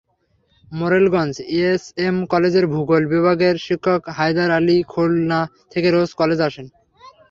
[0.71, 5.39] Morelganj SM কলেজের ভূগোল বিভাগের শিক্ষক হায়দার আলী খুলনা
[5.71, 6.67] থেকে রোজ কলেজে আসেন।